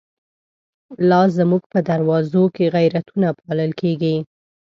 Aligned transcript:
لازموږ 1.09 1.63
په 1.73 1.79
دروازوکی، 1.89 2.65
غیرتونه 2.75 3.27
پالل 3.39 3.71
کیږی 3.81 4.15